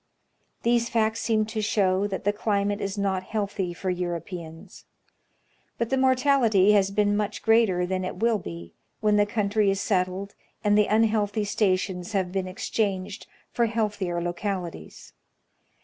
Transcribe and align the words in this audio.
These 0.63 0.89
facts 0.89 1.19
seem 1.21 1.45
to 1.45 1.61
show 1.61 2.07
that 2.07 2.23
the 2.23 2.33
climate 2.33 2.81
is 2.81 2.97
not 2.97 3.21
healthy 3.21 3.71
for 3.71 3.91
Europeans. 3.91 4.85
But 5.77 5.91
the 5.91 5.95
mortality 5.97 6.71
has 6.71 6.89
been 6.89 7.15
much 7.15 7.43
greater 7.43 7.85
than 7.85 8.03
it 8.03 8.15
will 8.15 8.39
be 8.39 8.73
when 8.99 9.17
the 9.17 9.27
country 9.27 9.69
is 9.69 9.79
settled 9.79 10.33
and 10.63 10.75
the 10.75 10.87
unhealthy 10.87 11.43
stations 11.43 12.13
have 12.13 12.31
been 12.31 12.47
ex 12.47 12.67
changed 12.71 13.27
for 13.51 13.67
healthier 13.67 14.19
localities. 14.19 15.13